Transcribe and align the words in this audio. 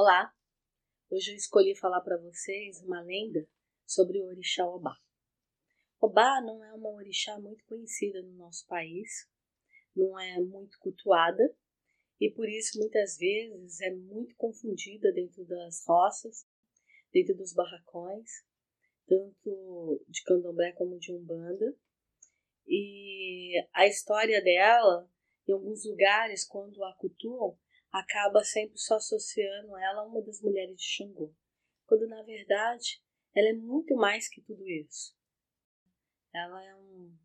Olá! 0.00 0.32
Hoje 1.10 1.32
eu 1.32 1.36
escolhi 1.36 1.74
falar 1.74 2.00
para 2.02 2.16
vocês 2.18 2.80
uma 2.82 3.00
lenda 3.00 3.44
sobre 3.84 4.20
o 4.20 4.26
orixá 4.26 4.64
Obá. 4.64 4.96
Obá 6.00 6.40
não 6.40 6.62
é 6.62 6.72
uma 6.72 6.90
orixá 6.90 7.36
muito 7.40 7.64
conhecida 7.64 8.22
no 8.22 8.30
nosso 8.34 8.64
país, 8.68 9.28
não 9.96 10.16
é 10.16 10.40
muito 10.40 10.78
cultuada 10.78 11.52
e 12.20 12.30
por 12.30 12.48
isso 12.48 12.78
muitas 12.78 13.18
vezes 13.18 13.80
é 13.80 13.90
muito 13.92 14.36
confundida 14.36 15.12
dentro 15.12 15.44
das 15.44 15.84
roças, 15.84 16.46
dentro 17.12 17.34
dos 17.34 17.52
barracões, 17.52 18.30
tanto 19.04 20.04
de 20.06 20.22
candomblé 20.22 20.70
como 20.74 21.00
de 21.00 21.12
umbanda. 21.12 21.76
E 22.68 23.52
a 23.72 23.84
história 23.88 24.40
dela, 24.40 25.10
em 25.48 25.52
alguns 25.52 25.84
lugares, 25.84 26.46
quando 26.46 26.84
a 26.84 26.94
cultuam, 26.94 27.58
acaba 27.92 28.44
sempre 28.44 28.78
só 28.78 28.96
associando 28.96 29.76
ela 29.76 30.02
a 30.02 30.06
uma 30.06 30.22
das 30.22 30.40
mulheres 30.40 30.76
de 30.76 30.84
Xangô, 30.84 31.34
quando 31.86 32.06
na 32.06 32.22
verdade 32.22 33.02
ela 33.34 33.48
é 33.48 33.52
muito 33.52 33.94
mais 33.94 34.28
que 34.28 34.42
tudo 34.42 34.68
isso. 34.68 35.16
Ela 36.32 36.64
é 36.64 36.76
um, 36.76 37.16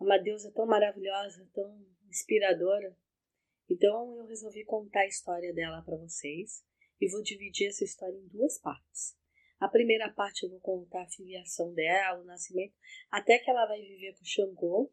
é 0.00 0.04
uma 0.04 0.18
deusa 0.18 0.52
tão 0.52 0.66
maravilhosa, 0.66 1.48
tão 1.54 1.86
inspiradora. 2.08 2.96
Então 3.68 4.16
eu 4.18 4.26
resolvi 4.26 4.64
contar 4.64 5.00
a 5.00 5.06
história 5.06 5.52
dela 5.52 5.82
para 5.82 5.96
vocês 5.96 6.64
e 7.00 7.10
vou 7.10 7.22
dividir 7.22 7.68
essa 7.68 7.84
história 7.84 8.16
em 8.16 8.28
duas 8.28 8.58
partes. 8.60 9.16
A 9.58 9.68
primeira 9.68 10.12
parte 10.12 10.44
eu 10.44 10.50
vou 10.50 10.60
contar 10.60 11.02
a 11.02 11.08
filiação 11.08 11.72
dela, 11.72 12.20
o 12.20 12.24
nascimento, 12.24 12.74
até 13.10 13.38
que 13.38 13.50
ela 13.50 13.66
vai 13.66 13.80
viver 13.80 14.14
com 14.14 14.24
Xangô, 14.24 14.92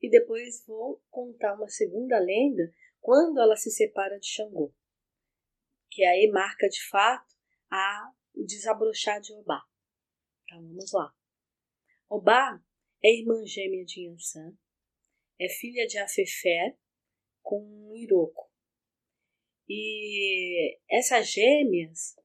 e 0.00 0.08
depois 0.08 0.64
vou 0.66 1.02
contar 1.10 1.54
uma 1.54 1.68
segunda 1.68 2.18
lenda 2.18 2.72
quando 3.04 3.38
ela 3.38 3.54
se 3.54 3.70
separa 3.70 4.18
de 4.18 4.26
Xangô, 4.26 4.74
que 5.90 6.02
aí 6.02 6.26
marca 6.32 6.66
de 6.70 6.82
fato 6.88 7.34
a, 7.70 8.10
o 8.34 8.46
desabrochar 8.46 9.20
de 9.20 9.30
Obá. 9.34 9.62
Então 10.42 10.66
vamos 10.66 10.90
lá. 10.90 11.14
Obá 12.08 12.58
é 13.02 13.14
irmã 13.14 13.44
gêmea 13.44 13.84
de 13.84 14.06
Yansan, 14.06 14.56
é 15.38 15.50
filha 15.50 15.86
de 15.86 15.98
Afefé 15.98 16.78
com 17.42 17.92
Iroko. 17.94 18.50
E 19.68 20.80
essas 20.88 21.30
gêmeas, 21.30 22.16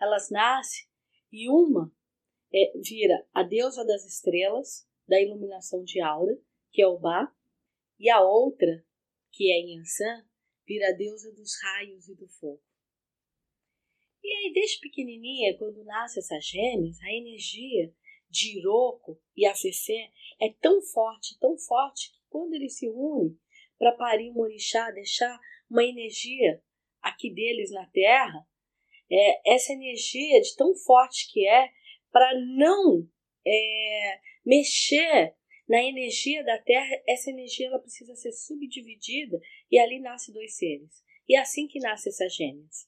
elas 0.00 0.30
nascem 0.30 0.88
e 1.30 1.50
uma 1.50 1.94
é, 2.50 2.72
vira 2.78 3.28
a 3.34 3.42
deusa 3.42 3.84
das 3.84 4.06
estrelas, 4.06 4.88
da 5.06 5.20
iluminação 5.20 5.84
de 5.84 6.00
aura, 6.00 6.34
que 6.70 6.80
é 6.80 6.86
Obá, 6.86 7.30
e 7.98 8.08
a 8.08 8.22
outra, 8.22 8.82
que 9.32 9.50
é 9.50 9.58
Yansan, 9.60 10.24
vira 10.66 10.88
a 10.88 10.92
deusa 10.92 11.32
dos 11.32 11.50
raios 11.62 12.08
e 12.08 12.14
do 12.14 12.28
fogo. 12.28 12.62
E 14.22 14.28
aí, 14.28 14.52
desde 14.52 14.78
pequenininha, 14.78 15.56
quando 15.58 15.82
nasce 15.84 16.20
essas 16.20 16.46
gêmeas, 16.46 17.00
a 17.02 17.12
energia 17.12 17.92
de 18.30 18.58
Iroko 18.58 19.20
e 19.36 19.44
Afefé 19.44 20.10
é 20.40 20.52
tão 20.60 20.80
forte, 20.80 21.38
tão 21.40 21.58
forte, 21.58 22.12
que 22.12 22.18
quando 22.30 22.54
eles 22.54 22.78
se 22.78 22.88
unem 22.88 23.36
para 23.78 23.92
parir 23.92 24.30
um 24.30 24.38
orixá, 24.38 24.90
deixar 24.90 25.38
uma 25.68 25.84
energia 25.84 26.62
aqui 27.00 27.32
deles 27.32 27.70
na 27.72 27.86
Terra, 27.86 28.46
é, 29.10 29.54
essa 29.54 29.72
energia 29.72 30.40
de 30.40 30.54
tão 30.56 30.74
forte 30.74 31.30
que 31.32 31.46
é 31.46 31.70
para 32.10 32.32
não 32.56 33.08
é, 33.44 34.20
mexer 34.44 35.34
na 35.72 35.82
energia 35.82 36.44
da 36.44 36.58
Terra, 36.58 37.02
essa 37.08 37.30
energia 37.30 37.68
ela 37.68 37.78
precisa 37.78 38.14
ser 38.14 38.30
subdividida 38.30 39.40
e 39.70 39.78
ali 39.78 40.00
nasce 40.00 40.30
dois 40.30 40.54
seres. 40.54 41.02
E 41.26 41.34
é 41.34 41.40
assim 41.40 41.66
que 41.66 41.78
nasce 41.78 42.10
essas 42.10 42.34
gêmeas. 42.34 42.86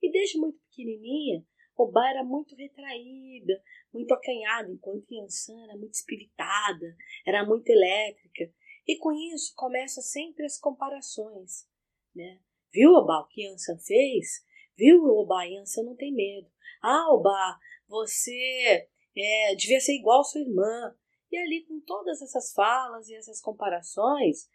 E 0.00 0.10
desde 0.10 0.38
muito 0.38 0.58
pequenininha, 0.70 1.44
Obá 1.76 2.08
era 2.08 2.24
muito 2.24 2.56
retraída, 2.56 3.62
muito 3.92 4.10
acanhada, 4.14 4.72
enquanto 4.72 5.12
Yansan 5.12 5.62
era 5.64 5.76
muito 5.76 5.92
espiritada, 5.92 6.96
era 7.26 7.44
muito 7.44 7.68
elétrica. 7.68 8.50
E 8.88 8.96
com 8.96 9.12
isso 9.12 9.52
começa 9.54 10.00
sempre 10.00 10.46
as 10.46 10.58
comparações. 10.58 11.68
Né? 12.14 12.40
Viu, 12.72 12.92
Obá, 12.92 13.20
o 13.20 13.28
que 13.28 13.42
Yansan 13.42 13.78
fez? 13.80 14.46
Viu, 14.78 15.04
Obá, 15.04 15.44
Yansan 15.44 15.82
não 15.82 15.94
tem 15.94 16.10
medo. 16.10 16.50
Ah, 16.82 17.12
Obá, 17.12 17.58
você 17.86 18.88
é, 19.14 19.54
devia 19.56 19.78
ser 19.78 19.92
igual 19.92 20.24
sua 20.24 20.40
irmã. 20.40 20.96
E 21.30 21.38
ali, 21.38 21.64
com 21.64 21.80
todas 21.80 22.20
essas 22.20 22.52
falas 22.52 23.08
e 23.08 23.14
essas 23.14 23.40
comparações, 23.40 24.48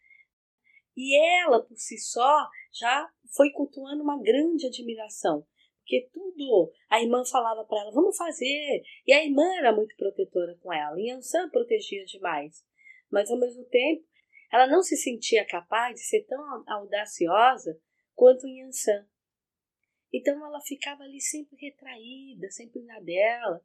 e 0.96 1.18
ela 1.42 1.62
por 1.62 1.78
si 1.78 1.98
só 1.98 2.50
já 2.72 3.10
foi 3.36 3.52
cultuando 3.52 4.04
uma 4.04 4.22
grande 4.22 4.68
admiração. 4.68 5.46
Porque 5.80 6.10
tudo 6.12 6.72
a 6.90 7.02
irmã 7.02 7.24
falava 7.26 7.64
para 7.66 7.80
ela, 7.80 7.92
vamos 7.92 8.18
fazer. 8.18 8.82
E 9.06 9.14
a 9.14 9.24
irmã 9.24 9.44
era 9.58 9.76
muito 9.76 9.96
protetora 9.96 10.58
com 10.62 10.74
ela. 10.74 11.00
E 11.00 11.12
Ansan 11.12 11.50
protegia 11.50 12.04
demais. 12.06 12.66
Mas 13.12 13.30
ao 13.30 13.38
mesmo 13.38 13.64
tempo, 13.66 14.04
ela 14.52 14.68
não 14.68 14.82
se 14.82 14.98
sentia 14.98 15.46
capaz 15.46 15.96
de 15.96 16.02
ser 16.02 16.24
tão 16.24 16.64
audaciosa 16.68 17.80
quanto 18.16 18.48
Yansan. 18.48 19.08
Então 20.12 20.44
ela 20.44 20.62
ficava 20.62 21.04
ali 21.04 21.22
sempre 21.22 21.56
retraída, 21.58 22.50
sempre 22.50 22.82
na 22.84 23.00
dela. 23.00 23.64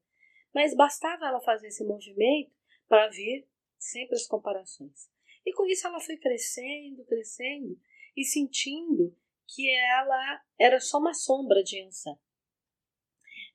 Mas 0.52 0.74
bastava 0.74 1.26
ela 1.26 1.40
fazer 1.40 1.68
esse 1.68 1.84
movimento 1.84 2.59
para 2.90 3.08
vir 3.08 3.48
sempre 3.78 4.16
as 4.16 4.26
comparações. 4.26 5.08
E 5.46 5.52
com 5.54 5.64
isso 5.64 5.86
ela 5.86 6.00
foi 6.00 6.16
crescendo, 6.16 7.04
crescendo 7.04 7.80
e 8.16 8.24
sentindo 8.24 9.16
que 9.46 9.70
ela 9.70 10.44
era 10.58 10.80
só 10.80 10.98
uma 10.98 11.14
sombra 11.14 11.62
de 11.62 11.78
Yansan. 11.78 12.18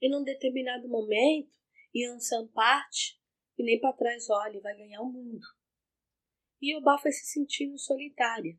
E 0.01 0.09
num 0.09 0.23
determinado 0.23 0.88
momento, 0.88 1.53
Yansan 1.94 2.47
parte 2.47 3.19
e 3.57 3.63
nem 3.63 3.78
para 3.78 3.91
trás 3.91 4.29
olha 4.29 4.57
e 4.57 4.62
vai 4.62 4.75
ganhar 4.75 5.01
o 5.01 5.12
mundo. 5.12 5.46
E 6.62 6.73
Obá 6.78 6.97
foi 6.97 7.12
se 7.12 7.25
sentindo 7.25 7.78
solitária. 7.78 8.57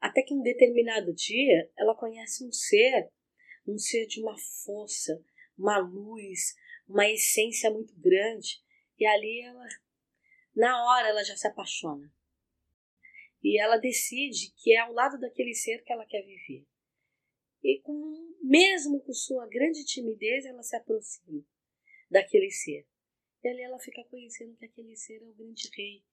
Até 0.00 0.22
que 0.22 0.32
em 0.32 0.40
determinado 0.40 1.12
dia 1.12 1.70
ela 1.76 1.94
conhece 1.94 2.46
um 2.46 2.52
ser, 2.52 3.12
um 3.66 3.76
ser 3.76 4.06
de 4.06 4.22
uma 4.22 4.36
força, 4.64 5.22
uma 5.56 5.76
luz, 5.78 6.54
uma 6.88 7.06
essência 7.06 7.70
muito 7.70 7.94
grande. 8.00 8.62
E 8.98 9.06
ali 9.06 9.42
ela 9.42 9.68
na 10.58 10.84
hora 10.84 11.08
ela 11.08 11.22
já 11.22 11.36
se 11.36 11.46
apaixona. 11.46 12.12
E 13.40 13.60
ela 13.62 13.76
decide 13.76 14.52
que 14.56 14.74
é 14.74 14.80
ao 14.80 14.92
lado 14.92 15.16
daquele 15.16 15.54
ser 15.54 15.84
que 15.84 15.92
ela 15.92 16.04
quer 16.04 16.22
viver. 16.22 16.66
E 17.62 17.80
com, 17.80 18.34
mesmo 18.42 19.00
com 19.00 19.12
sua 19.12 19.46
grande 19.46 19.84
timidez, 19.84 20.44
ela 20.44 20.62
se 20.64 20.74
aproxima 20.74 21.46
daquele 22.10 22.50
ser. 22.50 22.84
E 23.44 23.48
ali 23.48 23.62
ela 23.62 23.78
fica 23.78 24.02
conhecendo 24.10 24.56
que 24.56 24.64
aquele 24.64 24.96
ser 24.96 25.22
é 25.22 25.26
o 25.26 25.34
grande 25.34 25.70
rei, 25.76 26.04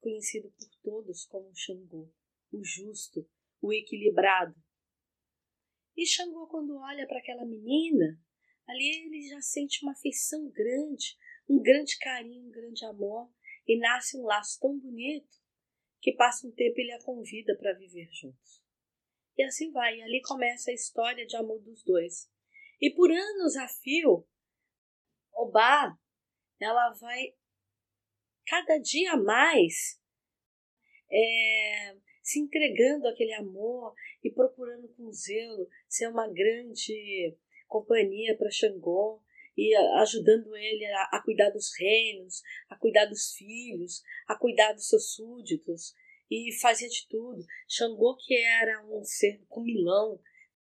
conhecido 0.00 0.50
por 0.52 0.68
todos 0.82 1.26
como 1.26 1.54
Xangô, 1.54 2.10
o 2.50 2.64
justo, 2.64 3.28
o 3.60 3.70
equilibrado. 3.70 4.56
E 5.94 6.06
Xangô, 6.06 6.46
quando 6.46 6.74
olha 6.78 7.06
para 7.06 7.18
aquela 7.18 7.44
menina, 7.44 8.18
ali 8.66 9.04
ele 9.04 9.28
já 9.28 9.42
sente 9.42 9.82
uma 9.82 9.92
afeição 9.92 10.48
grande, 10.48 11.18
um 11.46 11.60
grande 11.60 11.98
carinho, 11.98 12.48
um 12.48 12.50
grande 12.50 12.82
amor, 12.86 13.30
e 13.66 13.78
nasce 13.78 14.18
um 14.18 14.24
laço 14.24 14.58
tão 14.60 14.78
bonito 14.78 15.42
que 16.00 16.12
passa 16.12 16.46
um 16.46 16.52
tempo 16.52 16.78
ele 16.78 16.92
a 16.92 17.02
convida 17.02 17.56
para 17.56 17.72
viver 17.72 18.08
juntos. 18.12 18.62
E 19.36 19.42
assim 19.42 19.70
vai, 19.72 19.96
e 19.98 20.02
ali 20.02 20.20
começa 20.22 20.70
a 20.70 20.74
história 20.74 21.26
de 21.26 21.36
amor 21.36 21.60
dos 21.60 21.82
dois. 21.82 22.30
E 22.80 22.90
por 22.90 23.10
anos 23.10 23.56
a 23.56 23.66
fio, 23.68 24.26
Obá, 25.34 25.98
ela 26.60 26.92
vai 26.92 27.34
cada 28.46 28.78
dia 28.78 29.16
mais 29.16 30.00
é, 31.10 31.96
se 32.22 32.40
entregando 32.40 33.08
àquele 33.08 33.34
amor 33.34 33.94
e 34.22 34.30
procurando 34.30 34.88
com 34.94 35.12
zelo 35.12 35.68
ser 35.88 36.08
uma 36.08 36.28
grande 36.28 37.36
companhia 37.66 38.36
para 38.36 38.50
Xangô, 38.50 39.22
e 39.56 39.74
ajudando 40.00 40.54
ele 40.56 40.84
a, 40.86 41.02
a, 41.12 41.22
cuidar 41.22 41.50
dos 41.50 41.70
reinos, 41.78 42.42
a 42.68 42.76
cuidar 42.76 43.06
dos 43.06 43.32
filhos, 43.32 44.02
a 44.26 44.36
cuidar 44.36 44.72
dos 44.72 44.88
seus 44.88 45.14
súditos 45.14 45.94
e 46.30 46.52
fazia 46.60 46.88
de 46.88 47.06
tudo. 47.08 47.44
Xangô, 47.68 48.16
que 48.16 48.34
era 48.36 48.84
um 48.86 49.04
ser 49.04 49.40
comilão, 49.48 50.20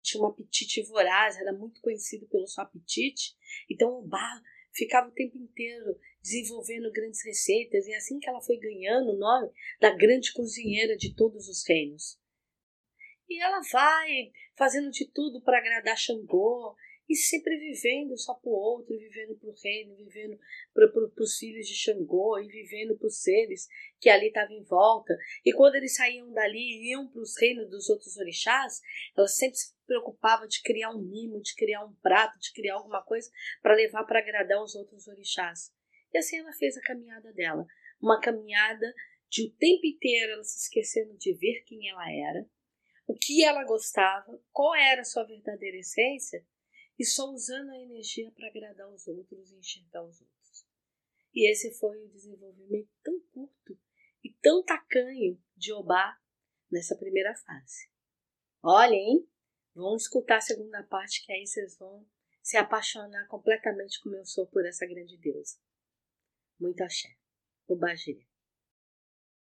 tinha 0.02 0.22
um 0.22 0.26
apetite 0.26 0.82
voraz, 0.82 1.36
era 1.36 1.52
muito 1.52 1.80
conhecido 1.80 2.26
pelo 2.26 2.46
seu 2.46 2.64
apetite, 2.64 3.36
então 3.70 3.98
o 3.98 4.02
Bar 4.02 4.42
ficava 4.72 5.08
o 5.08 5.12
tempo 5.12 5.38
inteiro 5.38 5.98
desenvolvendo 6.20 6.90
grandes 6.90 7.24
receitas 7.24 7.86
e 7.86 7.92
é 7.92 7.96
assim 7.96 8.18
que 8.18 8.28
ela 8.28 8.40
foi 8.40 8.56
ganhando 8.56 9.12
o 9.12 9.18
nome 9.18 9.50
da 9.80 9.90
grande 9.90 10.32
cozinheira 10.32 10.96
de 10.96 11.14
todos 11.14 11.48
os 11.48 11.66
reinos. 11.66 12.18
E 13.28 13.40
ela 13.40 13.60
vai 13.70 14.32
fazendo 14.56 14.90
de 14.90 15.06
tudo 15.06 15.40
para 15.42 15.58
agradar 15.58 15.96
Xangô 15.96 16.74
e 17.08 17.16
sempre 17.16 17.56
vivendo 17.58 18.16
só 18.16 18.34
para 18.34 18.50
o 18.50 18.54
outro, 18.54 18.96
vivendo 18.96 19.36
para 19.36 19.48
o 19.48 19.54
reino, 19.62 19.96
vivendo 19.96 20.38
para 20.72 21.22
os 21.22 21.36
filhos 21.36 21.66
de 21.66 21.74
Xangô 21.74 22.38
e 22.38 22.46
vivendo 22.46 22.96
para 22.96 23.06
os 23.06 23.20
seres 23.20 23.68
que 24.00 24.08
ali 24.08 24.28
estavam 24.28 24.56
em 24.56 24.62
volta. 24.62 25.16
E 25.44 25.52
quando 25.52 25.74
eles 25.74 25.96
saíam 25.96 26.32
dali 26.32 26.58
e 26.58 26.90
iam 26.92 27.08
para 27.08 27.20
os 27.20 27.36
reinos 27.38 27.68
dos 27.68 27.90
outros 27.90 28.16
orixás, 28.16 28.80
ela 29.16 29.28
sempre 29.28 29.56
se 29.56 29.74
preocupava 29.86 30.46
de 30.46 30.62
criar 30.62 30.90
um 30.90 31.02
mimo, 31.02 31.40
de 31.40 31.54
criar 31.54 31.84
um 31.84 31.94
prato, 31.96 32.38
de 32.38 32.52
criar 32.52 32.74
alguma 32.74 33.02
coisa 33.02 33.30
para 33.60 33.74
levar 33.74 34.04
para 34.04 34.20
agradar 34.20 34.62
os 34.62 34.74
outros 34.74 35.06
orixás. 35.06 35.72
E 36.14 36.18
assim 36.18 36.38
ela 36.38 36.52
fez 36.52 36.76
a 36.76 36.82
caminhada 36.82 37.32
dela, 37.32 37.66
uma 38.00 38.20
caminhada 38.20 38.92
de 39.28 39.46
o 39.46 39.50
tempo 39.52 39.86
inteiro 39.86 40.32
ela 40.32 40.44
se 40.44 40.64
esquecendo 40.64 41.16
de 41.16 41.32
ver 41.34 41.62
quem 41.64 41.88
ela 41.88 42.04
era, 42.10 42.46
o 43.06 43.14
que 43.14 43.42
ela 43.42 43.64
gostava, 43.64 44.38
qual 44.52 44.74
era 44.74 45.00
a 45.00 45.04
sua 45.04 45.24
verdadeira 45.24 45.78
essência, 45.78 46.44
e 46.98 47.04
só 47.04 47.30
usando 47.30 47.70
a 47.70 47.78
energia 47.78 48.30
para 48.32 48.48
agradar 48.48 48.88
os 48.92 49.06
outros 49.06 49.50
e 49.50 49.56
enxergar 49.56 50.04
os 50.04 50.20
outros. 50.20 50.66
E 51.34 51.50
esse 51.50 51.72
foi 51.78 52.04
o 52.04 52.08
desenvolvimento 52.10 52.90
tão 53.02 53.18
curto 53.32 53.78
e 54.22 54.32
tão 54.34 54.62
tacanho 54.64 55.42
de 55.56 55.72
Obá 55.72 56.20
nessa 56.70 56.96
primeira 56.96 57.34
fase. 57.34 57.88
Olhem, 58.62 59.26
vão 59.74 59.96
escutar 59.96 60.36
a 60.36 60.40
segunda 60.42 60.82
parte 60.84 61.24
que 61.24 61.32
aí 61.32 61.46
vocês 61.46 61.76
vão 61.78 62.06
se 62.42 62.56
apaixonar 62.56 63.26
completamente 63.28 64.00
como 64.02 64.16
eu 64.16 64.24
sou 64.24 64.46
por 64.46 64.66
essa 64.66 64.86
grande 64.86 65.16
deusa. 65.16 65.58
Muito 66.58 66.82
axé. 66.82 67.16
O 67.66 67.76
Bagirê. 67.76 68.31